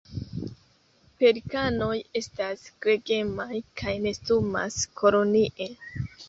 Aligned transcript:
Pelikanoj 1.19 1.97
estas 2.21 2.63
gregemaj 2.87 3.61
kaj 3.83 3.95
nestumas 4.07 4.81
kolonie. 5.05 5.71